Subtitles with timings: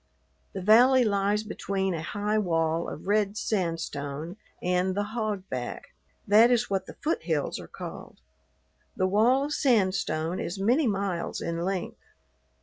[0.53, 5.93] The valley lies between a high wall of red sandstone and the "hogback,"
[6.27, 8.17] that is what the foothills are called.
[8.97, 11.99] The wall of sandstone is many miles in length.